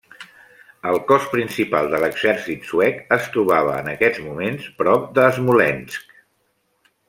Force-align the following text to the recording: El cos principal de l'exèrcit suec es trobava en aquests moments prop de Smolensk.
El 0.91 0.95
cos 1.11 1.27
principal 1.33 1.89
de 1.91 1.99
l'exèrcit 2.03 2.65
suec 2.71 3.13
es 3.19 3.29
trobava 3.35 3.77
en 3.85 3.93
aquests 3.95 4.25
moments 4.31 4.69
prop 4.83 5.07
de 5.21 5.31
Smolensk. 5.39 6.21